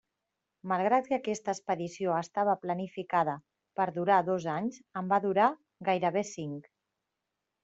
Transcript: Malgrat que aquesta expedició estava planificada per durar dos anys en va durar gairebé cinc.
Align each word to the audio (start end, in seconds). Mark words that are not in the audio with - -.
Malgrat 0.69 1.09
que 1.09 1.17
aquesta 1.17 1.53
expedició 1.57 2.15
estava 2.21 2.55
planificada 2.63 3.35
per 3.81 3.87
durar 3.99 4.17
dos 4.31 4.49
anys 4.55 4.81
en 5.03 5.13
va 5.13 5.21
durar 5.27 5.51
gairebé 5.93 6.27
cinc. 6.35 6.69